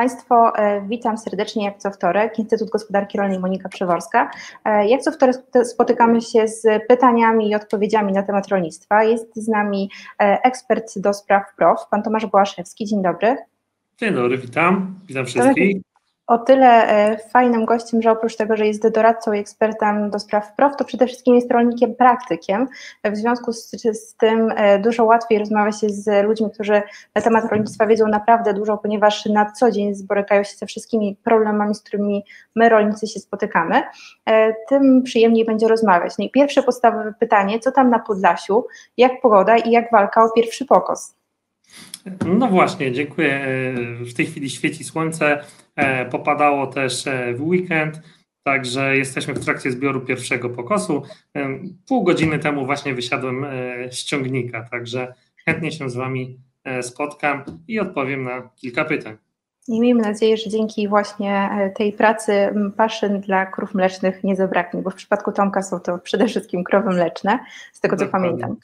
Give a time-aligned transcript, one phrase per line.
[0.00, 2.38] Państwo, e, witam serdecznie jak co wtorek.
[2.38, 4.30] Instytut Gospodarki Rolnej Monika Przeworska.
[4.64, 9.04] E, jak co wtorek spotykamy się z pytaniami i odpowiedziami na temat rolnictwa.
[9.04, 12.86] Jest z nami e, ekspert do spraw PROW, pan Tomasz Błaszewski.
[12.86, 13.36] Dzień dobry.
[13.98, 15.00] Dzień dobry, witam.
[15.06, 15.82] Witam wszystkich
[16.30, 20.54] o tyle e, fajnym gościem, że oprócz tego, że jest doradcą i ekspertem do spraw
[20.56, 22.68] PROW, to przede wszystkim jest rolnikiem praktykiem.
[23.04, 26.82] W związku z, z, tym e, dużo łatwiej rozmawia się z ludźmi, którzy
[27.14, 31.74] na temat rolnictwa wiedzą naprawdę dużo, ponieważ na co dzień borykają się ze wszystkimi problemami,
[31.74, 32.24] z którymi
[32.56, 33.82] my rolnicy się spotykamy.
[34.26, 36.14] E, tym przyjemniej będzie rozmawiać.
[36.18, 40.30] No i pierwsze podstawowe pytanie, co tam na Podlasiu, jak pogoda i jak walka o
[40.30, 41.19] pierwszy pokos?
[42.26, 43.46] No właśnie, dziękuję.
[44.00, 45.44] W tej chwili świeci słońce,
[45.76, 48.02] e, popadało też e, w weekend,
[48.42, 51.02] także jesteśmy w trakcie zbioru pierwszego pokosu.
[51.36, 53.46] E, pół godziny temu właśnie wysiadłem
[53.90, 55.14] z ciągnika, także
[55.46, 56.38] chętnie się z Wami
[56.82, 59.16] spotkam i odpowiem na kilka pytań.
[59.68, 64.82] I miejmy nadzieję, że dzięki właśnie e, tej pracy paszyn dla krów mlecznych nie zabraknie,
[64.82, 67.38] bo w przypadku Tomka są to przede wszystkim krowy mleczne,
[67.72, 68.28] z tego co Dokładnie.
[68.28, 68.56] pamiętam.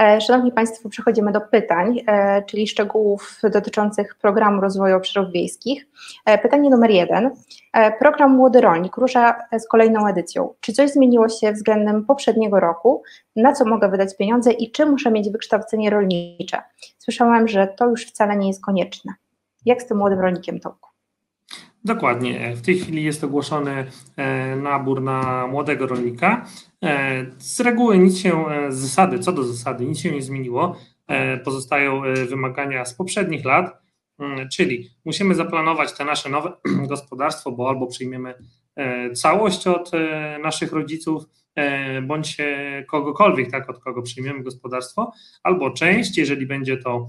[0.00, 5.86] E, szanowni Państwo, przechodzimy do pytań, e, czyli szczegółów dotyczących programu rozwoju obszarów wiejskich.
[6.42, 7.30] Pytanie numer jeden.
[7.98, 10.54] Program Młody Rolnik rusza z kolejną edycją.
[10.60, 13.02] Czy coś zmieniło się względem poprzedniego roku?
[13.36, 16.62] Na co mogę wydać pieniądze i czy muszę mieć wykształcenie rolnicze?
[16.98, 19.14] Słyszałam, że to już wcale nie jest konieczne.
[19.66, 20.88] Jak z tym młodym rolnikiem, Tomku?
[21.84, 22.56] Dokładnie.
[22.56, 23.86] W tej chwili jest ogłoszony
[24.16, 26.46] e, nabór na młodego rolnika.
[26.84, 30.76] E, z reguły nic się, e, z zasady, co do zasady, nic się nie zmieniło.
[31.44, 33.82] Pozostają wymagania z poprzednich lat,
[34.18, 36.52] mm, czyli musimy zaplanować te nasze nowe
[36.88, 38.34] gospodarstwo, bo albo przyjmiemy
[39.14, 39.90] całość od
[40.42, 41.24] naszych rodziców,
[42.02, 42.36] bądź
[42.88, 45.12] kogokolwiek, tak, od kogo przyjmiemy gospodarstwo,
[45.42, 47.08] albo część, jeżeli będzie to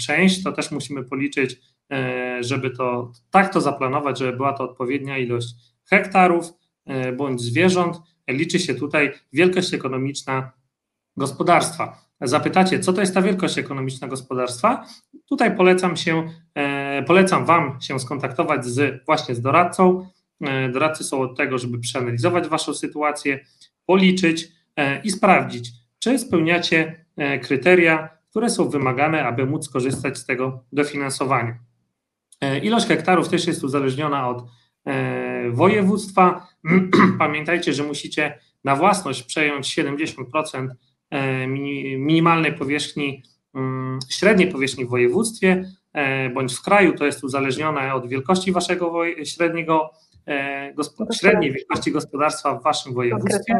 [0.00, 1.60] część, to też musimy policzyć,
[1.92, 5.48] e, żeby to tak to zaplanować, żeby była to odpowiednia ilość
[5.90, 6.52] hektarów
[6.86, 7.96] e, bądź zwierząt.
[8.28, 10.52] Liczy się tutaj wielkość ekonomiczna
[11.16, 12.08] gospodarstwa.
[12.20, 14.86] Zapytacie, co to jest ta wielkość ekonomiczna gospodarstwa?
[15.28, 16.30] Tutaj polecam się,
[17.06, 20.08] polecam Wam się skontaktować z, właśnie z doradcą.
[20.72, 23.44] Doradcy są od tego, żeby przeanalizować Waszą sytuację,
[23.86, 24.48] policzyć
[25.04, 27.04] i sprawdzić, czy spełniacie
[27.42, 31.58] kryteria które są wymagane, aby móc skorzystać z tego dofinansowania.
[32.40, 34.44] E, ilość hektarów też jest uzależniona od
[34.84, 36.46] e, województwa.
[37.18, 40.68] Pamiętajcie, że musicie na własność przejąć 70%
[41.10, 43.22] e, minimalnej powierzchni,
[43.54, 45.64] mm, średniej powierzchni w województwie
[46.34, 46.94] bądź w kraju.
[46.94, 49.90] To jest uzależnione od wielkości waszego średniego,
[51.20, 53.54] średniej wielkości gospodarstwa w waszym województwie.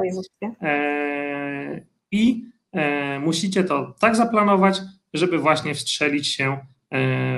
[2.11, 2.45] I
[3.21, 4.81] musicie to tak zaplanować,
[5.15, 6.59] żeby właśnie wstrzelić się e,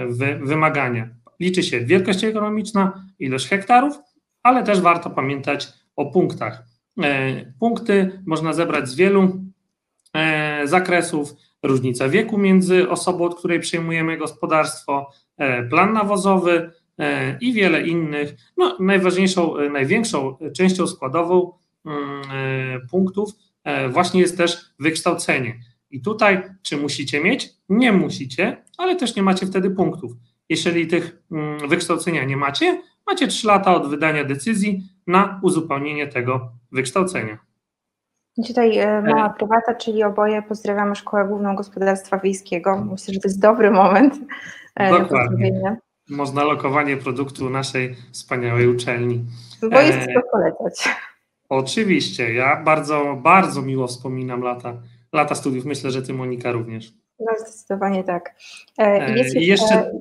[0.06, 1.08] w wymagania.
[1.40, 3.98] Liczy się wielkość ekonomiczna, ilość hektarów,
[4.42, 6.62] ale też warto pamiętać o punktach.
[7.02, 9.40] E, punkty można zebrać z wielu
[10.64, 15.10] zakresów, różnica wieku między osobą, od której przejmujemy gospodarstwo,
[15.70, 16.70] plan nawozowy
[17.40, 18.34] i wiele innych.
[18.56, 21.52] No, najważniejszą, największą częścią składową
[21.84, 22.22] mm,
[22.90, 23.49] punktów E,
[23.88, 25.54] właśnie jest też wykształcenie.
[25.90, 27.50] I tutaj, czy musicie mieć?
[27.68, 30.12] Nie musicie, ale też nie macie wtedy punktów.
[30.48, 36.52] Jeżeli tych mm, wykształcenia nie macie, macie 3 lata od wydania decyzji na uzupełnienie tego
[36.72, 37.38] wykształcenia.
[38.46, 39.34] Tutaj e, mała e.
[39.38, 42.84] prywata, czyli oboje pozdrawiamy Szkołę Główną Gospodarstwa Wiejskiego.
[42.90, 44.14] Myślę, że to jest dobry moment.
[44.90, 45.76] Dokładnie.
[46.10, 49.24] Można lokowanie produktu naszej wspaniałej uczelni.
[49.70, 50.88] Bo jest co polecać.
[51.50, 54.82] Oczywiście, ja bardzo, bardzo miło wspominam lata,
[55.12, 55.64] lata studiów.
[55.64, 56.92] Myślę, że ty, Monika, również.
[57.18, 58.34] No, zdecydowanie tak.
[58.78, 59.92] E, I jeszcze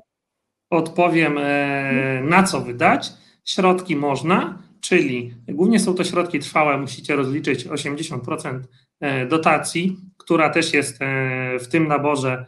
[0.70, 3.12] odpowiem, e, na co wydać.
[3.46, 8.60] Środki można, czyli głównie są to środki trwałe, musicie rozliczyć 80%
[9.00, 11.00] e, dotacji, która też jest
[11.60, 12.46] w tym naborze,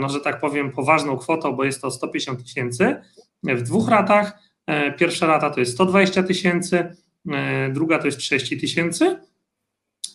[0.00, 2.96] no że tak powiem, poważną kwotą, bo jest to 150 tysięcy
[3.42, 4.38] w dwóch ratach.
[4.98, 7.07] Pierwsza rata to jest 120 tysięcy, E,
[7.72, 9.16] druga to jest 30 tysięcy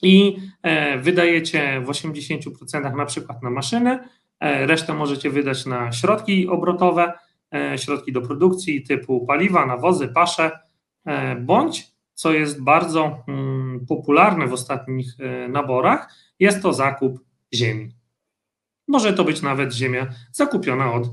[0.04, 4.10] i e, wydajecie w 80% na przykład na maszynę,
[4.40, 7.14] e, resztę możecie wydać na środki obrotowe,
[7.78, 10.60] środki do produkcji typu paliwa, nawozy, pasze,
[11.42, 15.08] bądź, co jest bardzo mm, popularne w ostatnich
[15.50, 17.20] naborach, jest to zakup
[17.54, 17.96] ziemi.
[18.88, 21.10] Może to być nawet ziemia zakupiona od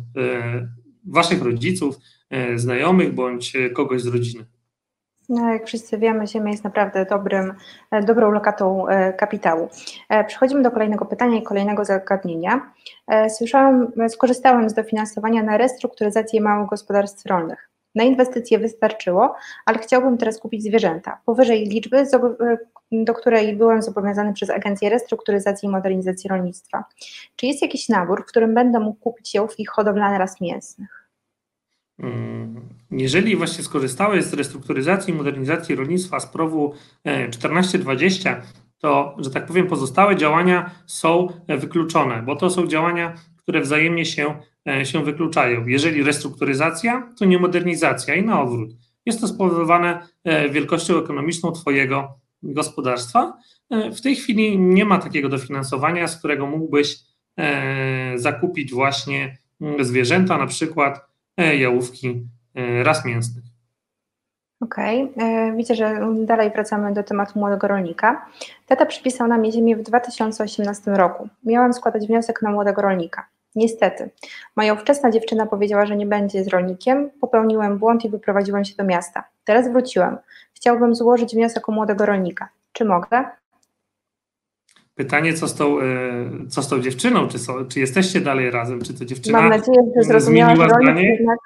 [1.06, 1.96] waszych rodziców,
[2.56, 4.46] znajomych bądź kogoś z rodziny.
[5.30, 7.54] No, jak wszyscy wiemy, Ziemia jest naprawdę dobrym,
[7.90, 9.68] e, dobrą lokatą e, kapitału.
[10.08, 12.72] E, przechodzimy do kolejnego pytania i kolejnego zagadnienia.
[13.28, 17.70] Słyszałam, skorzystałem z dofinansowania na restrukturyzację małych gospodarstw rolnych.
[17.94, 19.34] Na inwestycje wystarczyło,
[19.66, 22.04] ale chciałbym teraz kupić zwierzęta powyżej liczby,
[22.92, 26.84] do której byłem zobowiązany przez Agencję Restrukturyzacji i Modernizacji Rolnictwa.
[27.36, 30.99] Czy jest jakiś nabór, w którym będę mógł kupić jałówki hodowlane raz mięsnych?
[32.02, 32.60] Mm,
[32.90, 36.74] jeżeli właśnie skorzystałeś z restrukturyzacji i modernizacji rolnictwa z PROW
[37.30, 38.42] 1420, e,
[38.78, 44.04] to, że tak powiem, pozostałe działania są e, wykluczone, bo to są działania, które wzajemnie
[44.04, 44.34] się,
[44.68, 45.66] e, się wykluczają.
[45.66, 48.70] Jeżeli restrukturyzacja, to nie modernizacja i na odwrót.
[49.06, 50.08] Jest to spowodowane
[50.50, 53.32] wielkością ekonomiczną Twojego gospodarstwa.
[53.70, 56.96] W tej chwili nie ma takiego dofinansowania, z którego mógłbyś
[58.16, 61.09] zakupić właśnie mm, zwierzęta, na przykład
[61.42, 63.44] jałówki e, ras mięsnych.
[64.60, 65.24] Okej, okay.
[65.24, 68.26] E, widzę, że dalej wracamy do tematu młodego rolnika.
[68.66, 71.28] Tata przypisał na mnie ziemię w 2018 roku.
[71.44, 73.26] Miałam składać wniosek na młodego rolnika.
[73.54, 74.10] Niestety,
[74.56, 77.10] moja ówczesna dziewczyna powiedziała, że nie będzie z rolnikiem.
[77.20, 79.24] Popełniłem błąd i wyprowadziłem się do miasta.
[79.44, 80.16] Teraz wróciłem.
[80.52, 82.48] Chciałbym złożyć wniosek o młodego rolnika.
[82.72, 83.24] Czy mogę?
[85.00, 85.84] Pytanie, co z tą, e,
[86.48, 87.28] co z tą dziewczyną?
[87.28, 87.38] Czy,
[87.68, 88.82] czy jesteście dalej razem?
[88.82, 91.08] Czy to dziewczyna Mam nadzieję, że zrozumiała zdanie?
[91.08, 91.38] Jednak,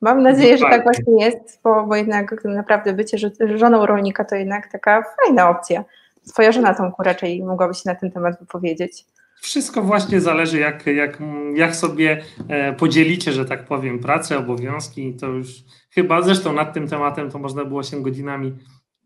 [0.00, 3.18] mam nadzieję, że tak właśnie jest, bo, bo jednak naprawdę bycie
[3.54, 5.84] żoną rolnika to jednak taka fajna opcja.
[6.28, 9.04] Twoja żona Tomku raczej mogłaby się na ten temat wypowiedzieć.
[9.40, 11.18] Wszystko właśnie zależy, jak, jak,
[11.54, 15.14] jak sobie e, podzielicie, że tak powiem, pracę, obowiązki.
[15.14, 15.48] To już
[15.90, 18.54] chyba zresztą nad tym tematem to można było się godzinami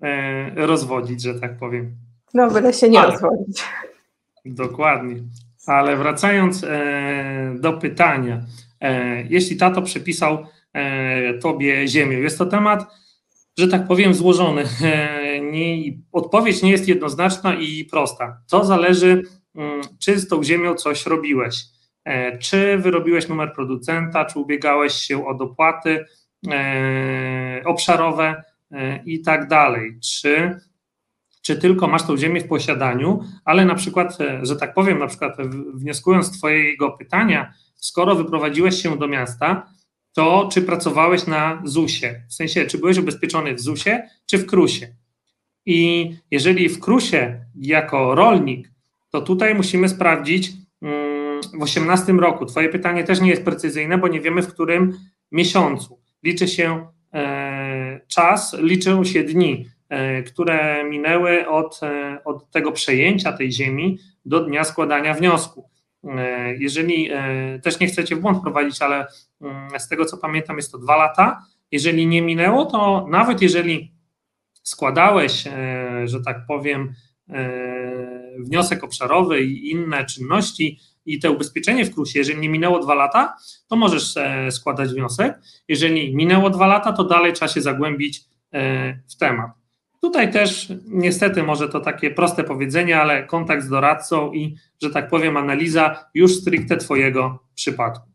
[0.03, 1.96] e, rozwodzić, że tak powiem.
[2.35, 3.64] No, byle się nie Ale, rozwodzić.
[4.44, 5.16] Dokładnie.
[5.66, 8.40] Ale wracając e, do pytania,
[8.81, 12.87] e, jeśli tato przypisał e, tobie ziemię, jest to temat,
[13.58, 14.64] że tak powiem, złożony.
[15.52, 18.40] Nie, odpowiedź nie jest jednoznaczna i prosta.
[18.50, 19.22] To zależy,
[19.54, 21.64] mm, czy z tą ziemią coś robiłeś.
[22.40, 26.04] Czy wyrobiłeś numer producenta, czy ubiegałeś się o dopłaty
[27.64, 28.43] obszarowe
[29.04, 29.98] i tak dalej.
[30.00, 30.60] Czy
[31.42, 35.06] czy tylko masz tą ziemię w posiadaniu, ale na przykład, e, że tak powiem, na
[35.06, 35.37] przykład
[35.75, 39.72] wnioskując z Twojego pytania, skoro wyprowadziłeś się do miasta,
[40.12, 42.25] to czy pracowałeś na ZUS-ie?
[42.28, 44.94] W sensie, czy byłeś ubezpieczony w ZUS-ie, czy w KRUS-ie?
[45.66, 48.70] I jeżeli w KRUS-ie jako rolnik,
[49.10, 50.52] to tutaj musimy sprawdzić
[50.82, 52.46] mm, w 18 roku.
[52.46, 54.98] Twoje pytanie też nie jest precyzyjne, bo nie wiemy w którym
[55.32, 56.00] miesiącu.
[56.22, 59.66] Liczy się e, czas, liczą się dni.
[59.90, 65.70] E, które minęły od, e, od tego przejęcia tej ziemi do dnia składania wniosku.
[66.04, 67.10] E, jeżeli
[67.62, 69.06] też nie chcecie w błąd prowadzić, ale
[69.40, 71.42] mm, z tego co pamiętam, jest to dwa lata.
[71.72, 73.92] Jeżeli nie minęło, to nawet jeżeli
[74.62, 75.44] składałeś,
[76.04, 76.94] że tak powiem,
[78.38, 83.36] wniosek obszarowy i inne czynności i te ubezpieczenie w KRUS-ie, jeżeli nie minęło dwa lata,
[83.69, 84.14] to możesz
[84.50, 85.38] składać wniosek.
[85.69, 88.24] Jeżeli minęło dwa lata, to dalej trzeba się zagłębić
[89.08, 89.59] w temat.
[90.00, 95.08] Tutaj też niestety może to takie proste powiedzenie, ale kontakt z doradcą i, że tak
[95.08, 98.10] powiem, analiza już stricte Twojego przypadku.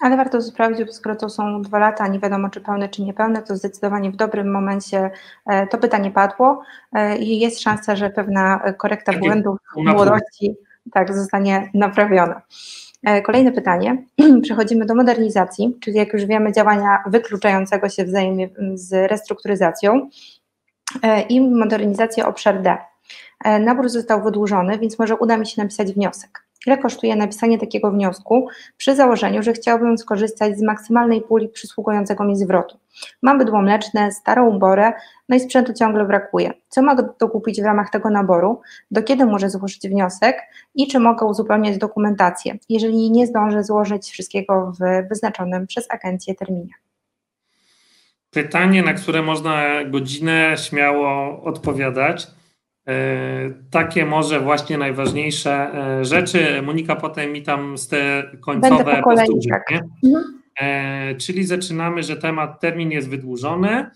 [0.00, 3.42] Ale warto sprawdzić, bo skoro to są dwa lata, nie wiadomo czy pełne, czy niepełne,
[3.42, 5.10] to zdecydowanie w dobrym momencie
[5.46, 6.62] e, to pytanie padło
[6.92, 10.54] e, i jest szansa, że pewna korekta Takie błędów młodości
[10.92, 12.42] tak, zostanie naprawiona.
[13.02, 14.04] E, kolejne pytanie.
[14.42, 20.10] Przechodzimy do modernizacji, czyli jak już wiemy, działania wykluczającego się wzajemnie z restrukturyzacją.
[21.02, 22.76] E, i modernizację obszar D.
[23.44, 26.44] E, nabór został wydłużony, więc może uda mi się napisać wniosek.
[26.66, 28.46] Ile kosztuje napisanie takiego wniosku
[28.76, 32.78] przy założeniu, że chciałbym skorzystać z maksymalnej puli przysługującego mi zwrotu?
[33.22, 34.92] Mam bydło mleczne, starą borę,
[35.28, 36.52] no i sprzętu ciągle brakuje.
[36.68, 38.60] Co mogę dokupić w ramach tego naboru?
[38.90, 40.36] Do kiedy muszę złożyć wniosek?
[40.74, 46.74] I czy mogę uzupełniać dokumentację, jeżeli nie zdążę złożyć wszystkiego w wyznaczonym przez agencję terminie?
[48.34, 52.26] Pytanie, na które można godzinę śmiało odpowiadać.
[52.88, 52.94] E,
[53.70, 56.62] takie może właśnie najważniejsze e, rzeczy.
[56.62, 59.48] Monika potem mi tam z te końcowe po powtórzy.
[59.48, 59.72] Tak.
[60.04, 60.24] Mhm.
[60.60, 63.90] E, czyli zaczynamy, że temat, termin jest wydłużony.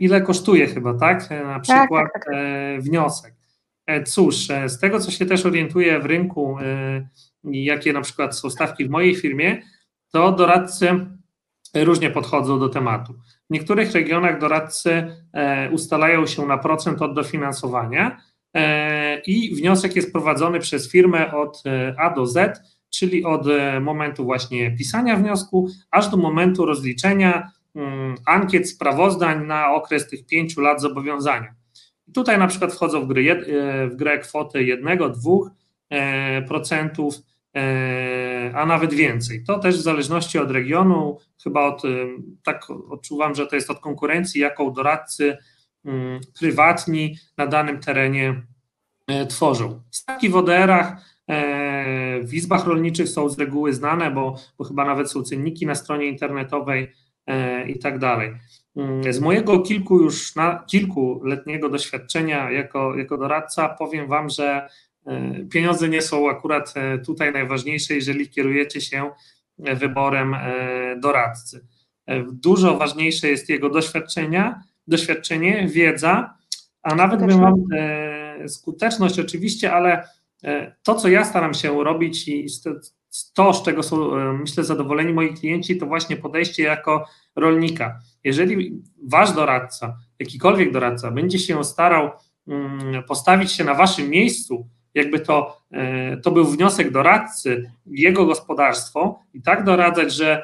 [0.00, 1.30] Ile kosztuje chyba, tak?
[1.30, 2.82] Na tak, przykład tak, tak, tak.
[2.82, 3.34] wniosek.
[4.06, 6.56] Cóż, z tego co się też orientuję w rynku,
[7.44, 9.62] jakie na przykład są stawki w mojej firmie,
[10.12, 11.06] to doradcy
[11.74, 13.14] różnie podchodzą do tematu.
[13.50, 18.20] W niektórych regionach doradcy e, ustalają się na procent od dofinansowania
[18.54, 23.46] e, i wniosek jest prowadzony przez firmę od e, A do Z, czyli od
[23.80, 30.60] momentu właśnie pisania wniosku, aż do momentu rozliczenia mm, ankiet, sprawozdań na okres tych pięciu
[30.60, 31.54] lat zobowiązania.
[32.14, 35.50] Tutaj na przykład wchodzą w grę, e, w grę kwoty 1-2%,
[36.48, 37.14] procentów,
[38.54, 39.44] a nawet więcej.
[39.44, 41.82] To też w zależności od regionu, chyba od,
[42.42, 45.36] tak odczuwam, że to jest od konkurencji, jaką doradcy
[45.84, 48.42] mm, prywatni na danym terenie
[49.28, 49.80] tworzą.
[49.90, 55.10] Stawki w ODR-ach E, w izbach rolniczych są z reguły znane, bo, bo chyba nawet
[55.10, 56.92] są cenniki na stronie internetowej
[57.26, 58.32] e, i tak dalej.
[58.76, 64.68] Mm, z mojego kilku już na, kilkuletniego doświadczenia jako, jako doradca powiem Wam, że e,
[65.50, 66.74] pieniądze nie są akurat
[67.06, 69.10] tutaj najważniejsze, jeżeli kierujecie się
[69.58, 70.36] wyborem
[71.00, 71.66] doradcy.
[72.32, 76.34] Dużo ważniejsze jest jego doświadczenia, doświadczenie, wiedza,
[76.82, 77.64] a nawet bym mam
[78.46, 80.08] skuteczność oczywiście, ale
[80.44, 82.46] E, to, co ja staram się robić i
[83.34, 87.06] to, z czego są, e, myślę, zadowoleni moi klienci, to właśnie podejście jako
[87.36, 87.98] rolnika.
[88.24, 92.10] Jeżeli wasz doradca, jakikolwiek doradca, będzie się starał
[92.48, 99.18] mm, postawić się na waszym miejscu, jakby to, e, to był wniosek doradcy, jego gospodarstwo,
[99.34, 100.42] i tak doradzać, że,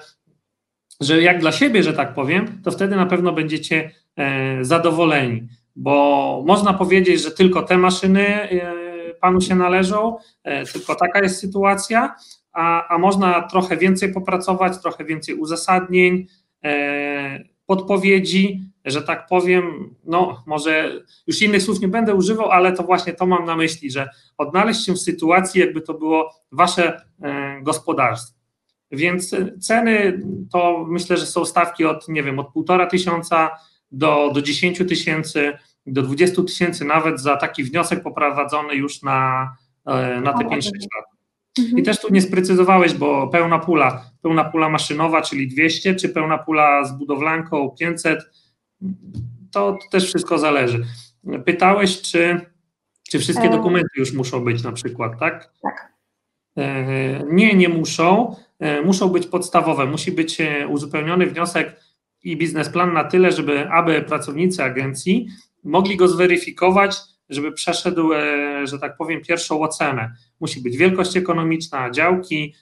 [1.00, 3.90] że jak dla siebie, że tak powiem, to wtedy na pewno będziecie
[4.60, 8.48] zadowoleni, bo można powiedzieć, że tylko te maszyny
[9.20, 12.14] panu się należą, e, tylko taka jest sytuacja,
[12.52, 16.26] a, a można trochę więcej popracować, trochę więcej uzasadnień,
[16.64, 22.82] e, podpowiedzi, że tak powiem, no może już innych słów nie będę używał, ale to
[22.82, 24.08] właśnie to mam na myśli, że
[24.38, 28.40] odnaleźć się w sytuacji, jakby to było wasze e, gospodarstwo.
[28.92, 30.22] Więc ceny
[30.52, 33.50] to myślę, że są stawki od, nie wiem, od półtora tysiąca
[33.92, 35.52] do, do 10 tysięcy
[35.86, 39.50] do 20 tysięcy nawet za taki wniosek poprowadzony już na,
[39.86, 41.04] e, na te 5-6 lat.
[41.58, 41.78] Mhm.
[41.78, 46.38] I też tu nie sprecyzowałeś, bo pełna pula, pełna pula maszynowa, czyli 200, czy pełna
[46.38, 48.30] pula z budowlanką 500,
[49.52, 50.84] to, to też wszystko zależy.
[51.44, 52.40] Pytałeś, czy,
[53.10, 53.50] czy wszystkie e...
[53.50, 55.52] dokumenty już muszą być na przykład, tak?
[55.62, 55.92] Tak.
[56.56, 58.36] E, nie, nie muszą.
[58.58, 59.86] E, muszą być podstawowe.
[59.86, 61.80] Musi być uzupełniony wniosek
[62.22, 65.28] i biznesplan na tyle, żeby aby pracownicy agencji
[65.64, 66.96] mogli go zweryfikować,
[67.28, 68.10] żeby przeszedł,
[68.64, 70.14] że tak powiem, pierwszą ocenę.
[70.40, 72.54] Musi być wielkość ekonomiczna, działki,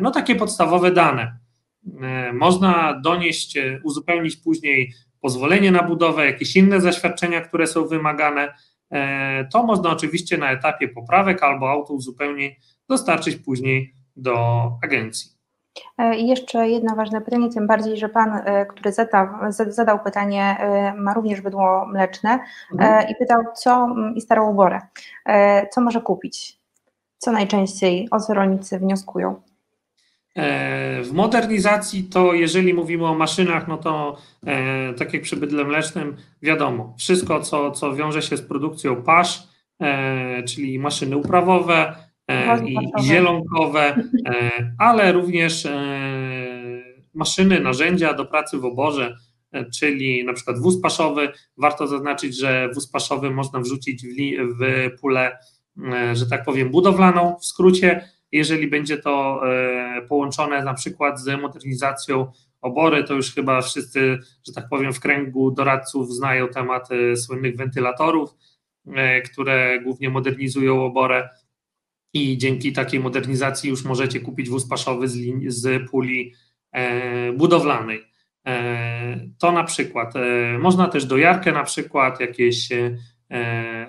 [0.00, 1.38] no takie podstawowe dane.
[2.32, 4.92] Można donieść, uzupełnić później
[5.24, 8.54] pozwolenie na budowę, jakieś inne zaświadczenia, które są wymagane.
[9.52, 12.54] To można oczywiście na etapie poprawek albo auto uzupełnień
[12.88, 14.34] dostarczyć później do
[14.82, 15.30] agencji.
[15.98, 19.26] E, I jeszcze jedno ważne pytanie, tym bardziej, że Pan, e, który zadał,
[19.68, 22.38] zadał pytanie, e, ma również bydło mleczne
[22.72, 23.08] mhm.
[23.08, 24.80] i pytał, co i starą oborę,
[25.70, 26.58] co może kupić?
[27.18, 29.40] Co najczęściej, o co rolnicy wnioskują?
[31.02, 34.16] W modernizacji to jeżeli mówimy o maszynach, no to
[34.98, 39.42] tak jak przy bydle mlecznym, wiadomo, wszystko co, co wiąże się z produkcją pasz,
[40.46, 41.94] czyli maszyny uprawowe,
[42.28, 45.74] E, i, zielonkowe, e, ale również e,
[47.14, 49.16] maszyny, narzędzia do pracy w oborze,
[49.74, 51.32] czyli na przykład wóz paszowy.
[51.56, 54.08] Warto zaznaczyć, że wóz paszowy można wrzucić w,
[54.60, 55.38] w pulę,
[56.12, 58.08] że tak powiem, budowlaną w skrócie.
[58.34, 59.40] Jeżeli będzie to
[60.08, 65.50] połączone na przykład z modernizacją obory, to już chyba wszyscy, że tak powiem, w kręgu
[65.50, 68.30] doradców znają temat słynnych wentylatorów,
[69.32, 71.28] które głównie modernizują oborę
[72.14, 76.34] i dzięki takiej modernizacji już możecie kupić wóz paszowy z, z puli
[76.72, 78.02] e, budowlanej.
[78.46, 80.16] E, to na przykład.
[80.16, 82.96] E, można też dojarkę na przykład, jakieś e,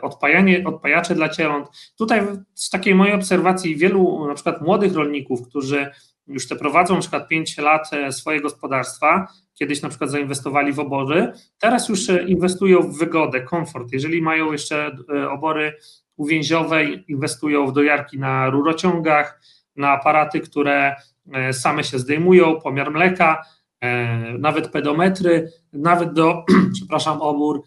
[0.02, 1.68] odpajanie, odpajacze dla cieląt.
[1.98, 2.22] Tutaj
[2.54, 5.92] z takiej mojej obserwacji wielu na przykład młodych rolników, którzy
[6.28, 10.80] już te prowadzą na przykład 5 lat e, swoje gospodarstwa, kiedyś na przykład zainwestowali w
[10.80, 13.92] obory, teraz już e, inwestują w wygodę, komfort.
[13.92, 14.92] Jeżeli mają jeszcze
[15.32, 15.74] obory
[16.18, 19.42] uwięziowej inwestują w dojarki na rurociągach,
[19.76, 20.96] na aparaty, które
[21.34, 23.42] e, same się zdejmują, pomiar mleka,
[23.82, 26.44] e, nawet pedometry, nawet do,
[26.76, 27.62] przepraszam, obór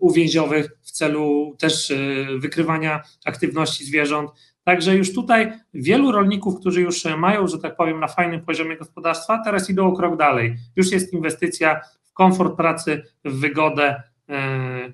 [0.00, 1.94] uwięziowych w celu też e,
[2.38, 4.30] wykrywania aktywności zwierząt.
[4.64, 9.42] Także już tutaj wielu rolników, którzy już mają, że tak powiem, na fajnym poziomie gospodarstwa,
[9.44, 10.56] teraz idą o krok dalej.
[10.76, 14.02] Już jest inwestycja w komfort pracy, w wygodę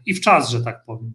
[0.07, 1.13] i w czas, że tak powiem.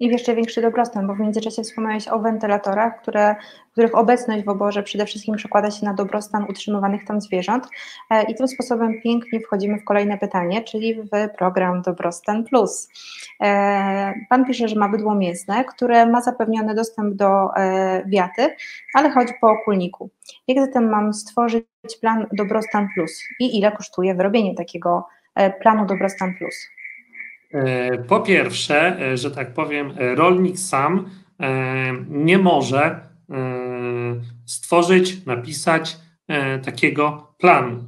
[0.00, 3.36] I jeszcze większy dobrostan, bo w międzyczasie wspomniałeś o wentylatorach, które,
[3.72, 7.66] których obecność w oborze przede wszystkim przekłada się na dobrostan utrzymywanych tam zwierząt.
[8.10, 12.88] E, I tym sposobem pięknie wchodzimy w kolejne pytanie, czyli w program Dobrostan Plus.
[13.42, 18.56] E, pan pisze, że ma bydło mięsne, które ma zapewniony dostęp do e, wiaty,
[18.94, 20.10] ale chodzi po okulniku.
[20.48, 21.64] Jak zatem mam stworzyć
[22.00, 25.06] plan Dobrostan Plus i ile kosztuje wyrobienie takiego
[25.62, 26.54] planu Dobrostan Plus?
[27.54, 31.10] E, po pierwsze, e, że tak powiem, e, rolnik sam
[32.08, 33.10] nie może
[34.46, 35.96] stworzyć, napisać
[36.64, 37.84] takiego planu.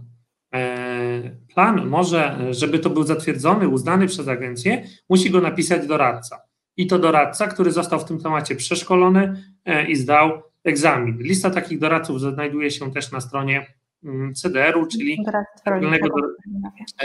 [1.54, 6.42] Plan może, żeby to był zatwierdzony, uznany przez agencję, musi go napisać doradca.
[6.76, 9.44] I to doradca, który został w tym temacie przeszkolony
[9.88, 11.18] i zdał egzamin.
[11.18, 13.66] Lista takich doradców znajduje się też na stronie
[14.04, 15.18] mm, CDR-u, czyli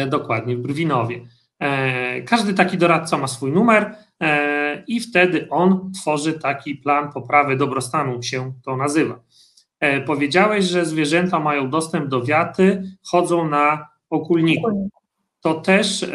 [0.09, 1.19] dokładnie w Brwinowie.
[1.59, 7.55] E, każdy taki doradca ma swój numer e, i wtedy on tworzy taki plan poprawy
[7.55, 9.19] dobrostanu, się to nazywa.
[9.79, 14.89] E, powiedziałeś, że zwierzęta mają dostęp do wiaty, chodzą na okulniku.
[15.41, 16.05] To też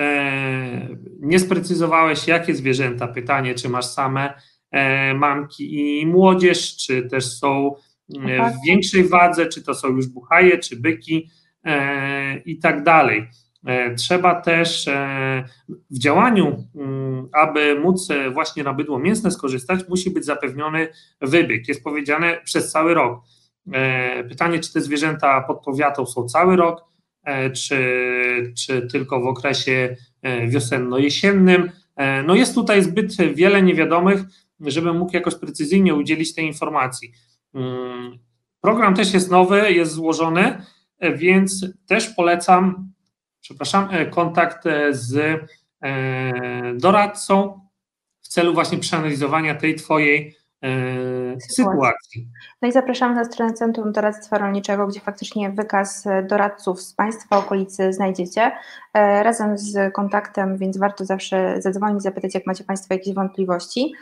[1.21, 3.09] nie sprecyzowałeś, jakie zwierzęta.
[3.09, 4.35] Pytanie, czy masz same
[5.15, 7.75] mamki i młodzież, czy też są
[8.09, 11.31] w większej wadze, czy to są już buchaje, czy byki
[12.45, 13.29] i tak dalej.
[13.67, 15.45] E, trzeba też e,
[15.91, 20.89] w działaniu, mm, aby móc e, właśnie na bydło mięsne skorzystać, musi być zapewniony
[21.21, 21.69] wybieg.
[21.69, 23.21] Jest powiedziane przez cały rok.
[24.29, 26.85] Pytanie, czy te zwierzęta pod powiatą są cały rok,
[27.55, 27.79] czy,
[28.59, 29.97] czy tylko w okresie
[30.49, 31.71] wiosenno-jesiennym.
[32.27, 34.21] No jest tutaj zbyt wiele niewiadomych,
[34.61, 37.13] żebym mógł jakoś precyzyjnie udzielić tej informacji.
[37.55, 38.19] Mm,
[38.61, 40.63] program też jest nowy, jest złożony,
[41.01, 42.92] więc też polecam
[43.43, 45.17] przepraszam, e, kontakt e, z
[45.83, 45.93] e,
[46.75, 47.61] doradcą
[48.21, 50.43] w celu właśnie przeanalizowania tej Twojej
[51.51, 52.29] sytuacji.
[52.63, 57.93] No i zapraszamy na stronę Centrum Doradztwa Rolniczego, gdzie faktycznie wykaz doradców z Państwa okolicy
[57.93, 58.53] znajdziecie
[58.95, 63.93] razem z kontaktem, więc warto zawsze zadzwonić, zapytać, jak macie Państwo jakieś wątpliwości.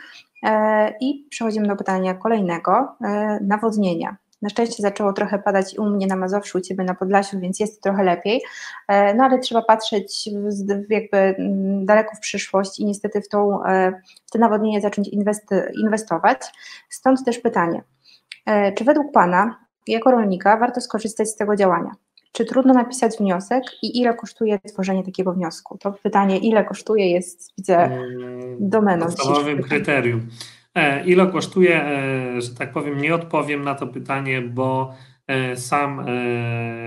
[1.01, 2.95] I przechodzimy do pytania kolejnego,
[3.41, 4.17] nawodnienia.
[4.41, 7.83] Na szczęście zaczęło trochę padać u mnie na Mazowszu, u Ciebie na Podlasiu, więc jest
[7.83, 8.41] trochę lepiej,
[8.87, 10.29] e, no ale trzeba patrzeć
[10.89, 15.09] jakby mm, daleko w przyszłość i niestety w, tą, e, w te nawodnienie zacząć
[15.73, 16.41] inwestować.
[16.89, 17.83] Stąd też pytanie,
[18.45, 21.91] e, czy według Pana, jako rolnika, warto skorzystać z tego działania?
[22.31, 25.77] Czy trudno napisać wniosek i ile kosztuje tworzenie takiego wniosku?
[25.77, 29.05] To pytanie, ile kosztuje, jest, widzę, mm, domeną.
[29.05, 30.27] Podstawowym kryterium.
[30.75, 34.95] E, ile kosztuje, e, że tak powiem, nie odpowiem na to pytanie, bo
[35.27, 36.05] e, sam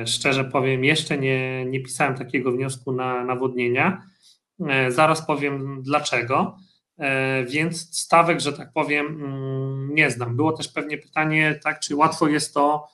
[0.07, 4.03] szczerze powiem, jeszcze nie, nie pisałem takiego wniosku na nawodnienia.
[4.89, 6.57] Zaraz powiem dlaczego.
[7.49, 10.37] Więc stawek, że tak powiem, mm, nie znam.
[10.37, 12.89] Było też pewnie pytanie, tak, czy łatwo jest to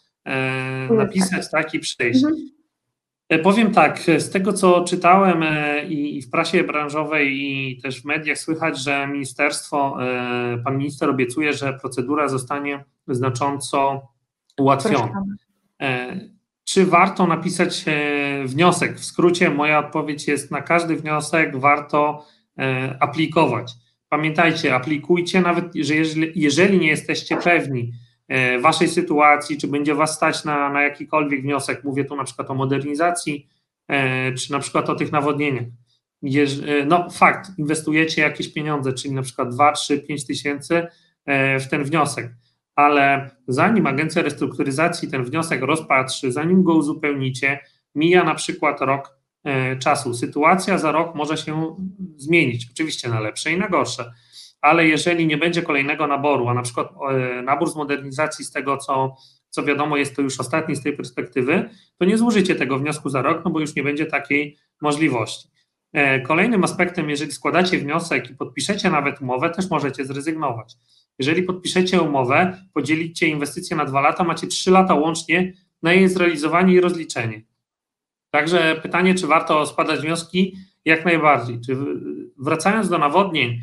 [0.91, 2.25] napisać, tak, i przejść.
[2.25, 2.60] Mhm.
[3.31, 8.05] E, powiem tak, z tego co czytałem e, i w prasie branżowej i też w
[8.05, 14.09] mediach słychać, że ministerstwo, e, pan minister obiecuje, że procedura zostanie znacząco
[14.59, 15.25] ułatwiona.
[16.65, 17.85] Czy warto napisać
[18.45, 18.97] wniosek?
[18.97, 22.27] W skrócie moja odpowiedź jest na każdy wniosek warto
[23.01, 23.73] aplikować.
[24.09, 28.10] Pamiętajcie, aplikujcie nawet, że jeżeli, jeżeli nie jesteście pewni, E,
[28.61, 32.55] waszej sytuacji, czy będzie was stać na, na jakikolwiek wniosek, mówię tu na przykład o
[32.55, 33.49] modernizacji,
[33.89, 35.65] e, czy na przykład o tych nawodnieniach.
[36.25, 40.87] E, no fakt, inwestujecie jakieś pieniądze, czyli na przykład 2, 3, 5 tysięcy
[41.61, 42.35] w ten wniosek,
[42.75, 47.59] ale zanim agencja restrukturyzacji ten wniosek rozpatrzy, zanim go uzupełnicie,
[47.95, 49.19] mija na przykład rok
[49.79, 50.15] czasu.
[50.15, 51.77] Sytuacja za rok może się
[52.17, 54.13] zmienić, oczywiście na lepsze i na gorsze
[54.61, 58.77] ale jeżeli nie będzie kolejnego naboru, a na przykład e, nabór z modernizacji z tego,
[58.77, 59.17] co,
[59.51, 63.23] co wiadomo, jest to już ostatni z tej perspektywy, to nie złożycie tego wniosku za
[63.23, 65.49] rok, no bo już nie będzie takiej możliwości.
[65.93, 70.75] E, kolejnym aspektem, jeżeli składacie wniosek i podpiszecie nawet umowę, też możecie zrezygnować.
[71.19, 76.75] Jeżeli podpiszecie umowę, podzielicie inwestycję na dwa lata, macie trzy lata łącznie na jej zrealizowanie
[76.75, 77.43] i rozliczenie.
[78.31, 80.57] Także pytanie, czy warto składać wnioski?
[80.85, 81.61] Jak najbardziej.
[81.61, 81.77] Czy
[82.39, 83.61] wracając do nawodnień,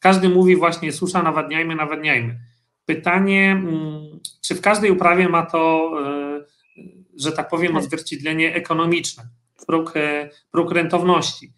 [0.00, 2.40] każdy mówi właśnie susza, nawadniajmy, nawadniajmy.
[2.86, 6.44] Pytanie, mm, czy w każdej uprawie ma to, e,
[7.16, 7.82] że tak powiem, tak.
[7.82, 9.28] odzwierciedlenie ekonomiczne,
[9.66, 11.52] próg, e, próg rentowności.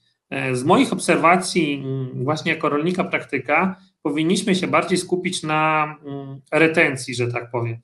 [0.52, 7.14] Z moich obserwacji, mm, właśnie jako rolnika praktyka, powinniśmy się bardziej skupić na mm, retencji,
[7.14, 7.78] że tak powiem.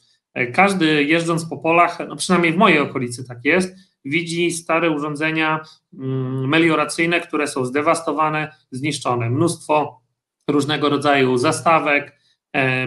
[0.53, 5.61] Każdy jeżdżąc po polach, no przynajmniej w mojej okolicy tak jest, widzi stare urządzenia
[5.95, 9.31] mm, melioracyjne, które są zdewastowane, zniszczone.
[9.31, 10.01] Mnóstwo
[10.49, 12.17] różnego rodzaju zastawek,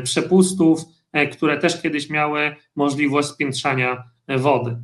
[0.03, 0.81] przepustów,
[1.31, 4.77] które też kiedyś miały możliwość spiętrzania wody.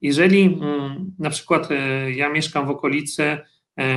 [0.00, 1.68] Jeżeli mm, na przykład
[2.14, 3.38] ja mieszkam w okolicy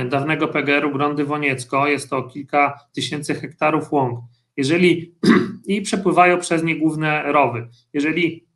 [0.08, 4.20] dawnego PGR-u Grądy Woniecko, jest to kilka tysięcy hektarów łąk,
[4.56, 5.14] jeżeli
[5.66, 8.46] i przepływają przez nie główne rowy, jeżeli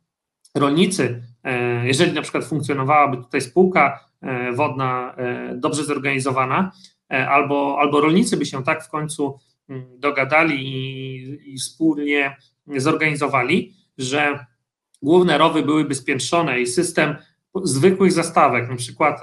[0.55, 1.23] rolnicy,
[1.83, 4.05] jeżeli na przykład funkcjonowałaby tutaj spółka
[4.53, 5.15] wodna
[5.55, 6.71] dobrze zorganizowana,
[7.09, 14.45] albo, albo rolnicy by się tak w końcu mm, dogadali i, i wspólnie zorganizowali, że
[15.01, 17.15] główne rowy byłyby spiętrzone i system
[17.63, 19.21] zwykłych zastawek, na przykład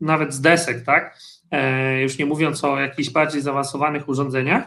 [0.00, 1.18] nawet z desek, tak,
[1.50, 4.64] e, już nie mówiąc o jakichś bardziej zaawansowanych urządzeniach,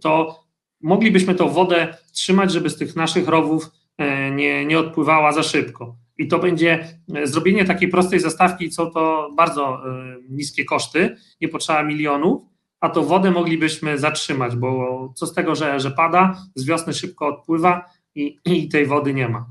[0.00, 0.40] to
[0.80, 5.96] moglibyśmy tą wodę trzymać, żeby z tych naszych rowów e, nie, nie odpływała za szybko.
[6.20, 9.82] I to będzie e, zrobienie takiej prostej zastawki, co to bardzo
[10.28, 12.42] niskie koszty, nie potrzeba milionów,
[12.80, 17.26] a to wodę moglibyśmy zatrzymać, bo co z tego, że, że pada, z wiosny szybko
[17.26, 19.46] odpływa i, i tej wody nie ma.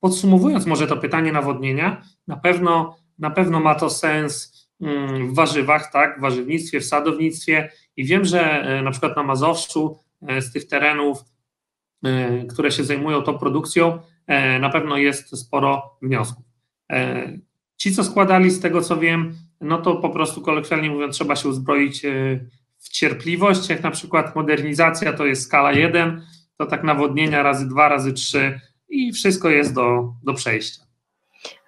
[0.00, 5.92] Podsumowując może to pytanie nawodnienia, na pewno, na pewno ma to sens mm, w warzywach,
[5.92, 9.98] tak, w warzywnictwie, w sadownictwie i wiem, że e, na przykład na Mazowszu
[10.28, 11.24] e, z tych terenów,
[12.04, 13.98] e, które się zajmują tą produkcją,
[14.60, 16.44] na pewno jest sporo wniosków.
[17.76, 21.48] Ci, co składali, z tego co wiem, no to po prostu kolokwialnie mówiąc, trzeba się
[21.48, 22.02] uzbroić
[22.78, 23.68] w cierpliwość.
[23.68, 26.22] Jak na przykład modernizacja to jest skala 1,
[26.56, 30.82] to tak nawodnienia razy 2, razy 3 i wszystko jest do, do przejścia.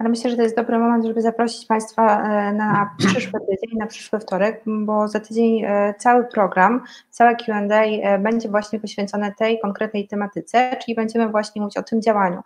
[0.00, 3.86] Ale myślę, że to jest dobry moment, żeby zaprosić Państwa e, na przyszły tydzień, na
[3.86, 9.60] przyszły wtorek, bo za tydzień e, cały program, całe QA e, będzie właśnie poświęcone tej
[9.60, 12.42] konkretnej tematyce, czyli będziemy właśnie mówić o tym działaniu.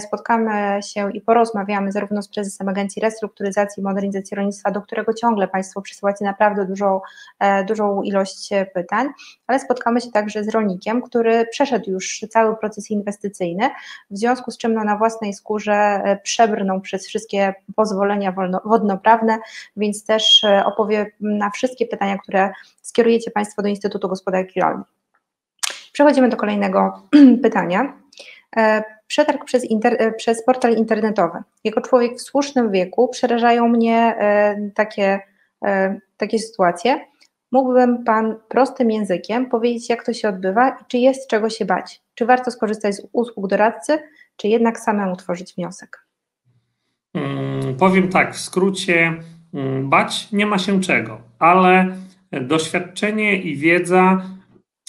[0.00, 5.48] Spotkamy się i porozmawiamy zarówno z prezesem Agencji Restrukturyzacji i Modernizacji Rolnictwa, do którego ciągle
[5.48, 7.00] Państwo przysyłacie naprawdę dużą,
[7.68, 9.08] dużą ilość pytań,
[9.46, 13.70] ale spotkamy się także z rolnikiem, który przeszedł już cały proces inwestycyjny,
[14.10, 19.38] w związku z czym no, na własnej skórze przebrnął przez wszystkie pozwolenia wolno, wodnoprawne,
[19.76, 24.84] więc też e, opowie na wszystkie pytania, które skierujecie Państwo do Instytutu Gospodarki Rolnej.
[25.92, 27.02] Przechodzimy do kolejnego
[27.42, 27.92] pytania.
[28.56, 31.38] E, przetarg przez, inter, e, przez portal internetowy.
[31.64, 34.16] Jako człowiek w słusznym wieku przerażają mnie
[34.74, 35.20] takie,
[36.16, 37.00] takie sytuacje.
[37.52, 42.02] Mógłbym Pan prostym językiem powiedzieć, jak to się odbywa i czy jest czego się bać?
[42.14, 43.98] Czy warto skorzystać z usług doradcy,
[44.36, 46.05] czy jednak samemu tworzyć wniosek?
[47.16, 49.22] Mm, powiem tak, w skrócie,
[49.54, 51.96] mm, bać nie ma się czego, ale
[52.32, 54.22] doświadczenie i wiedza,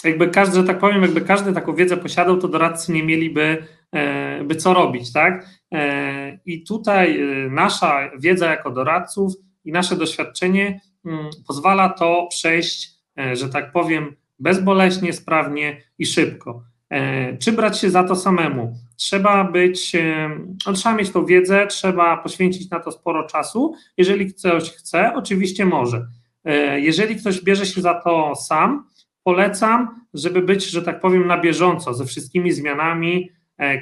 [0.04, 4.44] jakby każdy, że tak powiem, jakby każdy taką wiedzę posiadał, to doradcy nie mieliby e,
[4.44, 5.46] by co robić, tak?
[5.74, 9.34] E, I tutaj e, nasza wiedza jako doradców
[9.66, 12.98] i nasze doświadczenie mm, pozwala to przejść,
[13.34, 16.64] że tak powiem, bezboleśnie, sprawnie i szybko.
[17.40, 18.76] Czy brać się za to samemu?
[18.98, 20.30] Trzeba być, e,
[20.68, 23.74] no, trzeba mieć tą wiedzę, trzeba poświęcić na to sporo czasu.
[23.98, 26.08] Jeżeli ktoś chce, oczywiście może.
[26.44, 28.88] E, jeżeli ktoś bierze się za to sam,
[29.24, 33.30] polecam, żeby być, że tak powiem, na bieżąco ze wszystkimi zmianami,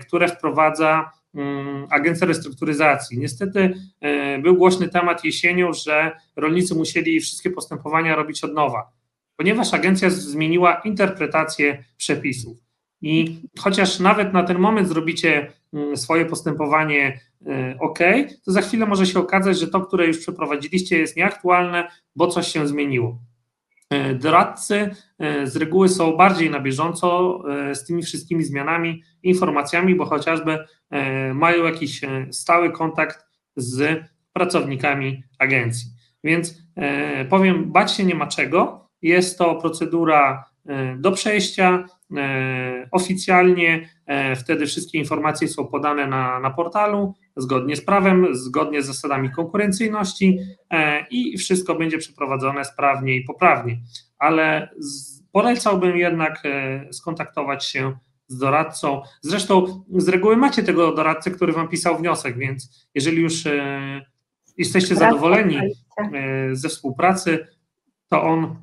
[0.01, 3.19] które wprowadza mm, Agencja Restrukturyzacji.
[3.19, 3.73] Niestety
[4.41, 8.91] był głośny temat jesienią, że rolnicy musieli wszystkie postępowania robić od nowa,
[9.37, 12.64] ponieważ agencja zmieniła interpretację przepisów.
[13.05, 17.99] I chociaż nawet na ten moment zrobicie mm, swoje postępowanie e, ok,
[18.45, 22.47] to za chwilę może się okazać, że to, które już przeprowadziliście, jest nieaktualne, bo coś
[22.47, 23.19] się zmieniło.
[23.89, 27.39] E, doradcy e, z reguły są bardziej na bieżąco
[27.73, 30.59] z tymi wszystkimi zmianami, informacjami, bo chociażby
[31.33, 35.91] mają jakiś stały kontakt z pracownikami agencji.
[36.23, 36.61] Więc
[37.29, 38.89] powiem, bać się nie ma czego.
[39.01, 40.45] Jest to procedura
[40.97, 41.85] do przejścia.
[42.17, 48.81] E, oficjalnie e, wtedy wszystkie informacje są podane na, na portalu zgodnie z prawem, zgodnie
[48.81, 50.39] z zasadami konkurencyjności
[50.69, 53.77] e, i wszystko będzie przeprowadzone sprawnie i poprawnie.
[54.19, 54.69] Ale
[55.31, 56.43] polecałbym jednak
[56.91, 59.01] skontaktować się z doradcą.
[59.21, 63.43] Zresztą z reguły macie tego doradcę, który wam pisał wniosek, więc jeżeli już
[64.57, 65.57] jesteście zadowoleni
[66.51, 67.47] ze współpracy,
[68.09, 68.55] to on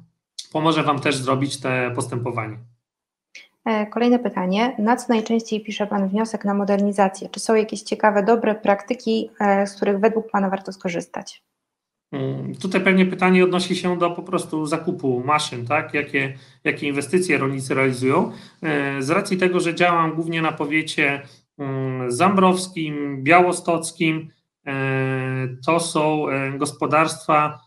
[0.52, 2.71] pomoże wam też zrobić te postępowanie.
[3.64, 4.77] E, kolejne pytanie.
[4.79, 7.29] Na co najczęściej pisze Pan wniosek na modernizację?
[7.29, 11.42] Czy są jakieś ciekawe, dobre praktyki, e, z których według Pana warto skorzystać?
[12.12, 15.94] Mm, tutaj pewnie pytanie odnosi się do po prostu zakupu maszyn, tak?
[15.94, 18.33] Jakie, jakie inwestycje rolnicy realizują.
[18.62, 21.22] E, z racji tego, że działam głównie na powiecie
[21.59, 24.29] mm, zambrowskim, białostockim,
[25.66, 26.27] to są
[26.59, 27.59] gospodarstwa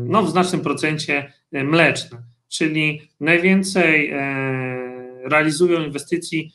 [0.00, 2.18] no, w znacznym procencie mleczne.
[2.48, 4.12] czyli najwięcej
[5.28, 6.52] realizują inwestycji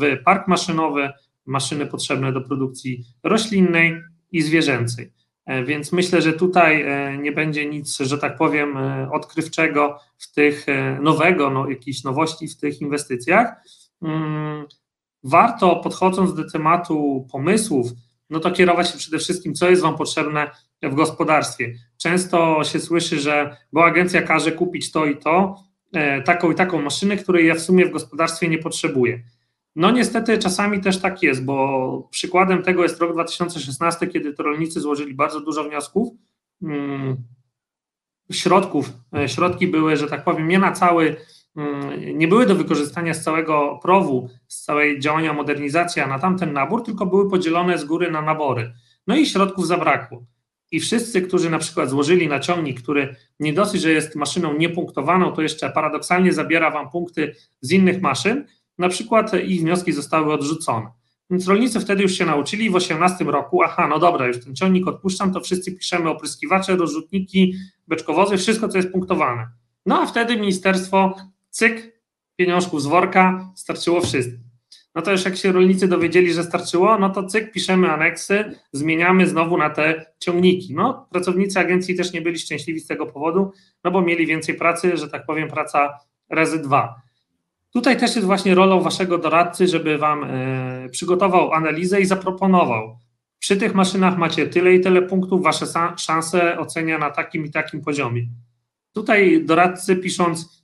[0.00, 1.10] w park maszynowy,
[1.46, 4.00] maszyny potrzebne do produkcji roślinnej
[4.32, 5.12] i zwierzęcej.
[5.66, 6.84] Więc myślę, że tutaj
[7.18, 8.76] nie będzie nic, że tak powiem,
[9.12, 10.66] odkrywczego w tych
[11.00, 13.54] nowego, no, jakiejś nowości w tych inwestycjach.
[14.02, 14.66] Mm,
[15.24, 17.90] warto podchodząc do tematu pomysłów,
[18.30, 20.50] no to kierować się przede wszystkim, co jest Wam potrzebne
[20.82, 21.74] w gospodarstwie.
[21.96, 25.69] Często się słyszy, że bo agencja każe kupić to i to, e,
[26.24, 29.22] taką i taką maszynę, której ja w sumie w gospodarstwie nie potrzebuję.
[29.76, 34.80] No niestety czasami też tak jest, bo przykładem tego jest rok 2016, kiedy to rolnicy
[34.80, 36.08] złożyli bardzo dużo wniosków.
[36.60, 37.16] Hmm,
[38.32, 41.16] środków, e, środki były, że tak powiem, nie na cały
[41.56, 46.84] Mm, nie były do wykorzystania z całego prowu, z całej działania modernizacja na tamten nabór,
[46.84, 48.72] tylko były podzielone z góry na nabory.
[49.06, 50.24] No i środków zabrakło.
[50.70, 55.32] I wszyscy, którzy na przykład złożyli na ciągnik, który nie dosyć, że jest maszyną niepunktowaną,
[55.32, 58.44] to jeszcze paradoksalnie zabiera wam punkty z innych maszyn,
[58.78, 60.86] na przykład ich wnioski zostały odrzucone.
[61.30, 64.88] Więc rolnicy wtedy już się nauczyli w 2018 roku, aha, no dobra, już ten ciągnik
[64.88, 67.54] odpuszczam, to wszyscy piszemy opryskiwacze, rozrzutniki,
[67.88, 69.48] beczkowozy, wszystko, co jest punktowane.
[69.86, 71.16] No a wtedy ministerstwo
[71.50, 72.02] cyk,
[72.36, 74.49] pieniążków z worka, starczyło wszystko.
[74.94, 79.26] No to już jak się rolnicy dowiedzieli, że starczyło, no to cyk, piszemy aneksy, zmieniamy
[79.26, 80.74] znowu na te ciągniki.
[80.74, 83.52] No, pracownicy agencji też nie byli szczęśliwi z tego powodu,
[83.84, 85.98] no bo mieli więcej pracy, że tak powiem, praca
[86.28, 87.02] razy dwa.
[87.72, 92.98] Tutaj też jest właśnie rolą waszego doradcy, żeby wam e, przygotował analizę i zaproponował.
[93.38, 97.80] Przy tych maszynach macie tyle i tyle punktów, wasze szanse ocenia na takim i takim
[97.82, 98.26] poziomie.
[98.92, 100.60] Tutaj doradcy pisząc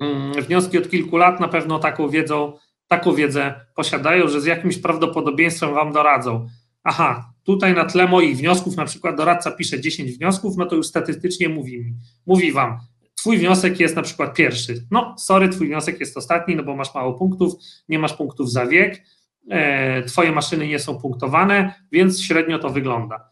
[0.00, 2.52] Mm, wnioski od kilku lat na pewno taką wiedzą,
[2.98, 6.46] taką wiedzę posiadają, że z jakimś prawdopodobieństwem wam doradzą.
[6.84, 10.86] Aha, tutaj na tle moich wniosków, na przykład doradca pisze 10 wniosków, no to już
[10.86, 11.94] statystycznie mówi mi,
[12.26, 12.78] mówi wam,
[13.14, 14.86] twój wniosek jest na przykład pierwszy.
[14.90, 17.52] No, sorry, twój wniosek jest ostatni, no bo masz mało punktów,
[17.88, 19.02] nie masz punktów za wiek,
[19.50, 23.28] e, twoje maszyny nie są punktowane, więc średnio to wygląda.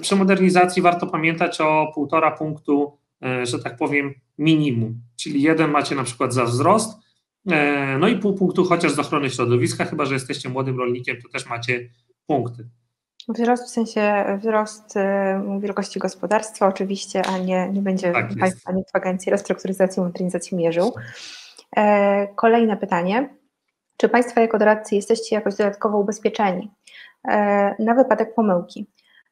[0.00, 5.00] Przy modernizacji warto pamiętać o półtora punktu E, że tak powiem, minimum.
[5.16, 6.98] Czyli jeden macie na przykład za wzrost,
[7.98, 11.46] no i pół punktu chociaż z ochrony środowiska, chyba że jesteście młodym rolnikiem, to też
[11.46, 11.88] macie
[12.26, 12.68] punkty.
[13.28, 18.96] Wzrost w sensie wzrost e, wielkości gospodarstwa oczywiście, a nie, nie będzie tak Państwa w
[18.96, 20.92] Agencji Restrukturyzacji i Modernizacji mierzył.
[22.36, 23.36] Kolejne pytanie.
[23.96, 26.70] Czy Państwo jako doradcy jesteście jakoś dodatkowo ubezpieczeni
[27.78, 28.86] na wypadek pomyłki?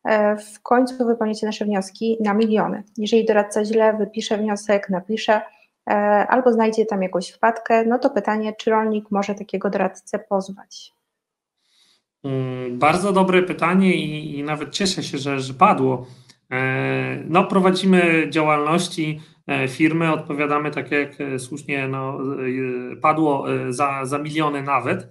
[0.04, 2.82] E, w końcu wypełnicie nasze wnioski na miliony.
[2.96, 5.42] Jeżeli doradca źle wypisze wniosek, napisze e,
[6.28, 10.92] albo znajdzie tam jakąś wpadkę, no to pytanie, czy rolnik może takiego doradcę pozwać?
[12.24, 16.06] Mm, bardzo dobre pytanie i, i nawet cieszę się, że, że padło.
[16.50, 19.20] E, no, prowadzimy działalności
[19.68, 22.18] firmy, odpowiadamy tak jak słusznie no,
[23.02, 25.08] padło za, za miliony nawet,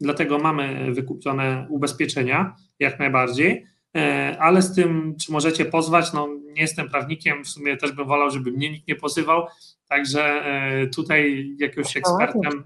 [0.00, 3.66] dlatego mamy wykupione ubezpieczenia jak najbardziej.
[3.96, 8.06] E, ale z tym, czy możecie pozwać, no nie jestem prawnikiem, w sumie też bym
[8.06, 9.46] wolał, żeby mnie nikt nie pozywał,
[9.88, 12.64] także e, tutaj jakimś ekspertem,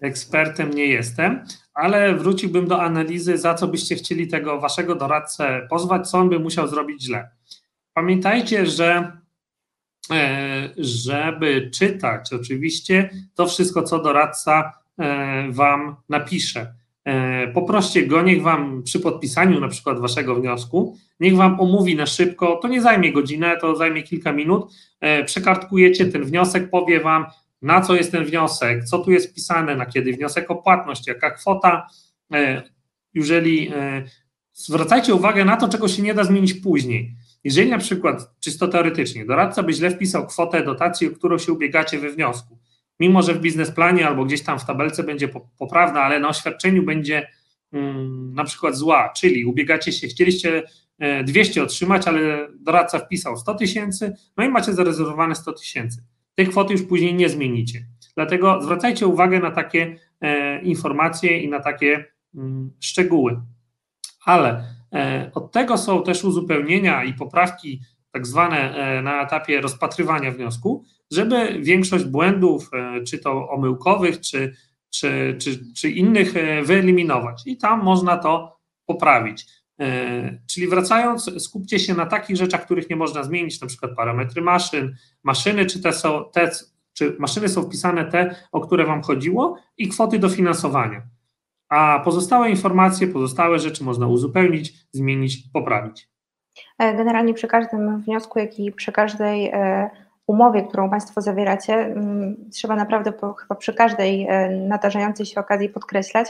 [0.00, 6.10] ekspertem nie jestem, ale wróciłbym do analizy, za co byście chcieli tego waszego doradcę pozwać,
[6.10, 7.30] co on by musiał zrobić źle.
[7.94, 9.16] Pamiętajcie, że
[10.10, 14.82] e, żeby czytać oczywiście to wszystko, co doradca
[15.50, 16.74] wam napisze
[17.54, 22.56] poproście go, niech wam przy podpisaniu na przykład waszego wniosku, niech wam omówi na szybko,
[22.62, 27.26] to nie zajmie godzinę, to zajmie kilka minut, e, przekartkujecie ten wniosek, powie wam,
[27.62, 31.30] na co jest ten wniosek, co tu jest pisane, na kiedy wniosek o płatność, jaka
[31.30, 31.86] kwota,
[32.32, 32.62] e,
[33.14, 33.72] jeżeli
[34.52, 37.14] zwracajcie uwagę na to, czego się nie da zmienić później.
[37.44, 41.98] Jeżeli na przykład, czysto teoretycznie, doradca by źle wpisał kwotę dotacji, o którą się ubiegacie
[41.98, 42.58] we wniosku,
[43.02, 47.28] mimo że w biznesplanie albo gdzieś tam w tabelce będzie poprawna, ale na oświadczeniu będzie
[47.72, 50.62] mm, na przykład zła, czyli ubiegacie się, chcieliście
[51.24, 56.04] 200 e, otrzymać, ale doradca wpisał 100 tysięcy, no i macie zarezerwowane 100 tysięcy.
[56.34, 57.86] Tej kwoty już później nie zmienicie.
[58.14, 63.40] Dlatego zwracajcie uwagę na takie e, informacje i na takie mm, szczegóły.
[64.24, 67.80] Ale e, od tego są też uzupełnienia i poprawki
[68.12, 74.56] tak zwane e, na etapie rozpatrywania wniosku, żeby większość błędów, e, czy to omyłkowych, czy,
[74.90, 77.42] czy, czy, czy innych, e, wyeliminować.
[77.46, 79.46] I tam można to poprawić.
[80.50, 84.96] Czyli wracając, skupcie się na takich rzeczach, których nie można zmienić, na przykład parametry maszyn,
[85.22, 86.50] maszyny, czy te są, te,
[86.92, 91.02] czy maszyny są wpisane te, o które Wam chodziło, i kwoty dofinansowania.
[91.68, 96.11] A pozostałe informacje, pozostałe rzeczy można uzupełnić, zmienić, poprawić.
[96.78, 99.90] E, generalnie przy każdym wniosku, jak i przy każdej e,
[100.26, 105.68] umowie, którą Państwo zawieracie, mm, trzeba naprawdę po, chyba przy każdej e, nadarzającej się okazji
[105.68, 106.28] podkreślać,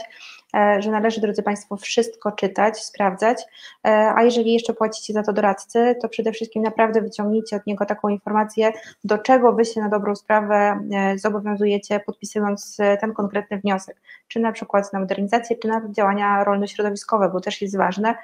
[0.79, 3.41] że należy, drodzy Państwo, wszystko czytać, sprawdzać,
[3.85, 7.85] e, a jeżeli jeszcze płacicie za to doradcy, to przede wszystkim naprawdę wyciągnijcie od niego
[7.85, 8.71] taką informację,
[9.03, 10.79] do czego Wy się na dobrą sprawę
[11.15, 17.41] zobowiązujecie, podpisując ten konkretny wniosek, czy na przykład na modernizację, czy na działania rolno-środowiskowe, bo
[17.41, 18.15] też jest ważne,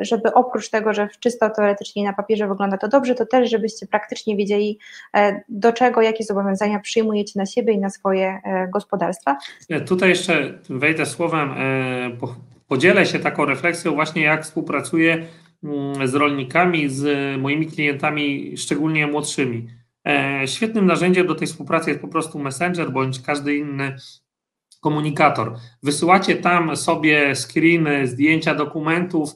[0.00, 4.36] żeby oprócz tego, że czysto teoretycznie na papierze wygląda to dobrze, to też, żebyście praktycznie
[4.36, 4.78] wiedzieli,
[5.18, 9.36] E, do czego, jakie zobowiązania przyjmujecie na siebie i na swoje e, gospodarstwa?
[9.86, 12.10] Tutaj jeszcze wejdę słowem, e,
[12.68, 15.26] podzielę się taką refleksją właśnie jak współpracuję
[15.64, 19.66] mm, z rolnikami, z moimi klientami, szczególnie młodszymi.
[20.46, 23.96] Świetnym narzędziem do tej współpracy jest po prostu Messenger bądź każdy inny
[24.80, 25.56] komunikator.
[25.82, 29.30] Wysyłacie tam sobie screeny, zdjęcia dokumentów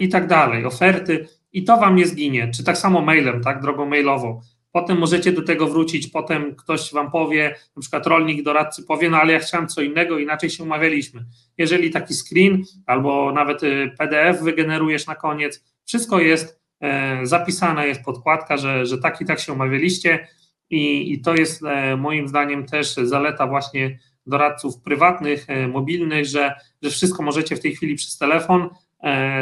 [0.00, 2.50] i tak dalej, oferty i to wam nie zginie.
[2.54, 4.40] Czy tak samo mailem, tak, drogą mailową.
[4.76, 9.16] Potem możecie do tego wrócić, potem ktoś wam powie, na przykład rolnik, doradcy powie, no
[9.16, 11.24] ale ja chciałem co innego, inaczej się umawialiśmy.
[11.58, 18.02] Jeżeli taki screen albo nawet y, PDF wygenerujesz na koniec, wszystko jest e, zapisane, jest
[18.02, 20.28] podkładka, że, że tak i tak się umawialiście
[20.70, 26.54] i, i to jest e, moim zdaniem też zaleta właśnie doradców prywatnych, e, mobilnych, że,
[26.82, 28.68] że wszystko możecie w tej chwili przez telefon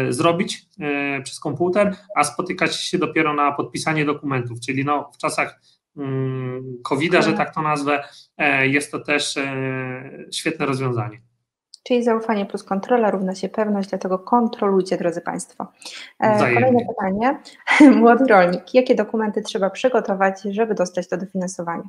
[0.09, 5.61] zrobić e, przez komputer, a spotykać się dopiero na podpisanie dokumentów, czyli no, w czasach
[5.97, 8.05] mm, COVID-a, że tak to nazwę,
[8.39, 9.39] e, jest to też
[10.33, 11.21] świetne rozwiązanie.
[11.83, 15.67] Czyli zaufanie plus kontrola równa się pewność, dlatego kontrolujcie, drodzy Państwo.
[16.21, 16.55] Wzajemnie.
[16.55, 17.39] Kolejne pytanie.
[18.01, 21.89] Młody rolnik, jakie dokumenty trzeba przygotować, żeby dostać to dofinansowanie?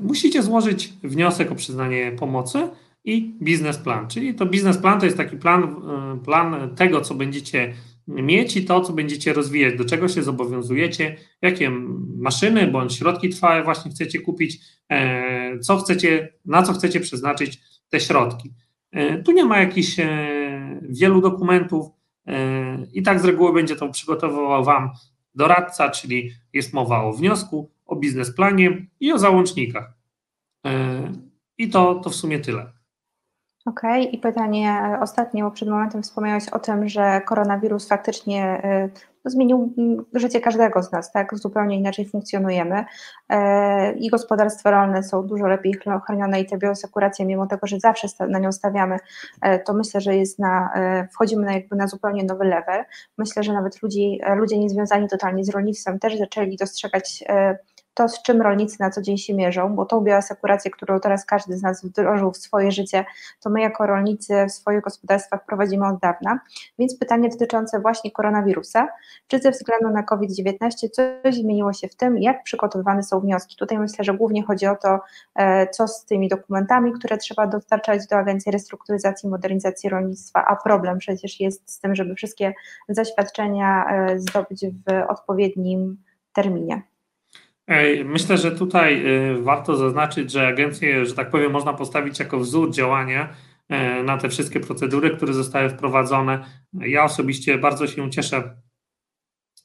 [0.00, 2.68] Musicie złożyć wniosek o przyznanie pomocy,
[3.08, 4.08] i biznesplan.
[4.08, 7.74] Czyli to biznesplan to jest taki plan, e, plan tego, co będziecie
[8.08, 11.70] mieć i to, co będziecie rozwijać, do czego się zobowiązujecie, jakie
[12.16, 18.00] maszyny bądź środki trwałe właśnie chcecie kupić, e, co chcecie, na co chcecie przeznaczyć te
[18.00, 18.52] środki.
[18.92, 19.96] E, tu nie ma jakichś
[20.88, 21.86] wielu dokumentów
[22.92, 24.90] i tak z reguły będzie to przygotowywał Wam
[25.34, 29.92] doradca, czyli jest mowa o wniosku, o biznesplanie i o załącznikach.
[31.58, 32.77] I to, to w sumie tyle.
[33.66, 34.12] Okej, okay.
[34.12, 38.88] i pytanie ostatnie, bo przed momentem wspomniałeś o tym, że koronawirus faktycznie e,
[39.24, 41.38] no, zmienił mm, życie każdego z nas, tak?
[41.38, 42.84] Zupełnie inaczej funkcjonujemy
[43.28, 45.74] e, i gospodarstwa rolne są dużo lepiej
[46.06, 48.98] chronione i te bioasekuracje, mimo tego, że zawsze na nią stawiamy,
[49.66, 50.70] to myślę, że jest na,
[51.12, 52.84] wchodzimy na jakby na zupełnie nowy level.
[53.18, 57.24] Myślę, że nawet ludzi, ludzie niezwiązani totalnie z rolnictwem też zaczęli dostrzegać
[57.98, 61.56] to, z czym rolnicy na co dzień się mierzą, bo tą bioasekurację, którą teraz każdy
[61.56, 63.04] z nas wdrożył w swoje życie,
[63.40, 66.40] to my jako rolnicy w swoich gospodarstwach prowadzimy od dawna.
[66.78, 68.88] Więc pytanie dotyczące właśnie koronawirusa,
[69.26, 73.56] czy ze względu na COVID-19 coś zmieniło się w tym, jak przygotowywane są wnioski?
[73.56, 75.00] Tutaj myślę, że głównie chodzi o to,
[75.34, 80.56] e, co z tymi dokumentami, które trzeba dostarczać do Agencji Restrukturyzacji i Modernizacji Rolnictwa, a
[80.56, 82.54] problem przecież jest z tym, żeby wszystkie
[82.88, 85.96] zaświadczenia e, zdobyć w odpowiednim
[86.32, 86.82] terminie.
[88.04, 92.70] Myślę, że tutaj y, warto zaznaczyć, że agencję, że tak powiem, można postawić jako wzór
[92.70, 93.28] działania
[93.72, 96.44] y, na te wszystkie procedury, które zostały wprowadzone.
[96.72, 98.56] Ja osobiście bardzo się cieszę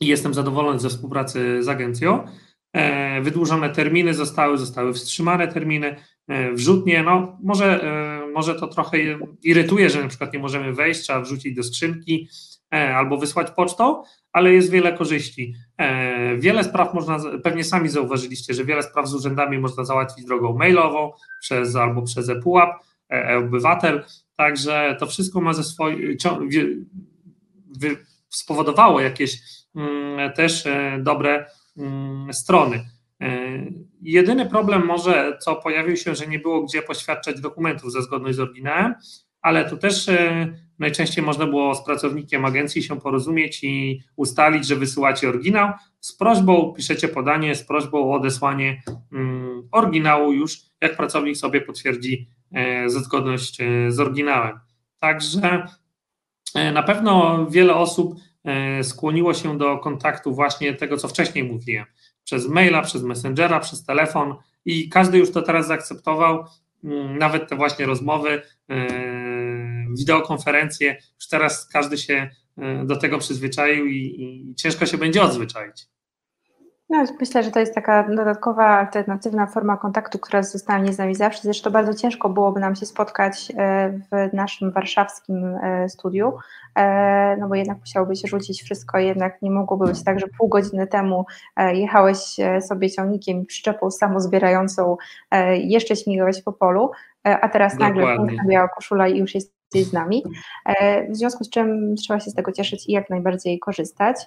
[0.01, 2.27] i jestem zadowolony ze współpracy z agencją.
[2.73, 5.95] E, wydłużone terminy zostały, zostały wstrzymane terminy,
[6.27, 8.97] e, wrzutnie, no może, e, może to trochę
[9.43, 12.29] irytuje, że na przykład nie możemy wejść, trzeba wrzucić do skrzynki
[12.73, 15.53] albo wysłać pocztą, ale jest wiele korzyści.
[15.77, 20.57] E, wiele spraw można, pewnie sami zauważyliście, że wiele spraw z urzędami można załatwić drogą
[20.57, 22.69] mailową przez, albo przez ePUAP,
[23.09, 24.03] e-obywatel,
[24.35, 26.17] także to wszystko ma ze swojej,
[28.29, 29.39] spowodowało jakieś
[29.75, 31.45] mm, też e, dobre
[31.77, 32.85] mm, strony.
[34.01, 38.39] Jedyny problem może, co pojawił się, że nie było gdzie poświadczać dokumentów za zgodność z
[38.39, 38.95] oryginałem,
[39.43, 40.09] ale tu też
[40.79, 45.71] Najczęściej można było z pracownikiem agencji się porozumieć i ustalić, że wysyłacie oryginał.
[45.99, 52.27] Z prośbą, piszecie podanie z prośbą o odesłanie mm, oryginału już, jak pracownik sobie potwierdzi
[52.51, 54.59] e, zgodność e, z oryginałem.
[54.99, 55.67] Także
[56.55, 58.15] e, na pewno wiele osób
[58.81, 61.85] skłoniło się do kontaktu właśnie tego, co wcześniej mówiłem,
[62.23, 64.35] przez maila, przez messengera, przez telefon
[64.65, 66.45] i każdy już to teraz zaakceptował,
[66.83, 68.41] mm, nawet te właśnie rozmowy
[69.99, 75.87] wideokonferencje, już teraz każdy się e, do tego przyzwyczaił i, i ciężko się będzie odzwyczaić.
[76.89, 81.41] No, myślę, że to jest taka dodatkowa, alternatywna forma kontaktu, która zostanie z nami zawsze.
[81.43, 86.33] Zresztą bardzo ciężko byłoby nam się spotkać e, w naszym warszawskim e, studiu,
[87.39, 90.87] no bo jednak musiałoby się rzucić wszystko, jednak nie mogłoby być tak, że pół godziny
[90.87, 91.25] temu
[91.73, 92.17] jechałeś
[92.61, 94.97] sobie ciągnikiem przyczepą samozbierającą,
[95.53, 96.91] jeszcze śmigałeś po polu,
[97.23, 98.03] a teraz Dokładnie.
[98.03, 100.23] nagle biała koszula i już jest z nami,
[100.65, 104.17] e, w związku z czym trzeba się z tego cieszyć i jak najbardziej korzystać.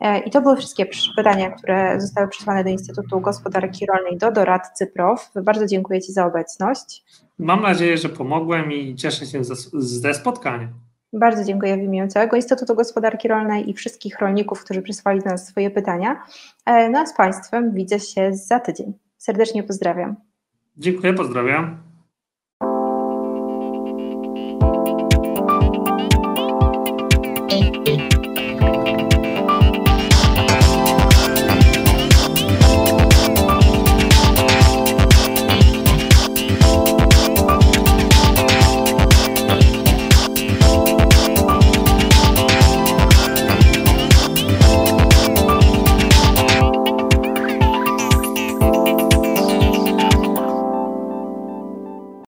[0.00, 0.86] E, I to były wszystkie
[1.16, 5.30] pytania, które zostały przesłane do Instytutu Gospodarki Rolnej do doradcy PROW.
[5.42, 7.04] Bardzo dziękuję Ci za obecność.
[7.38, 9.42] Mam nadzieję, że pomogłem i cieszę się
[9.74, 10.68] ze spotkania.
[11.12, 15.48] Bardzo dziękuję w imieniu całego Instytutu Gospodarki Rolnej i wszystkich rolników, którzy przysłali do nas
[15.48, 16.22] swoje pytania.
[16.66, 18.92] E, no a z Państwem widzę się za tydzień.
[19.18, 20.16] Serdecznie pozdrawiam.
[20.76, 21.78] Dziękuję, pozdrawiam.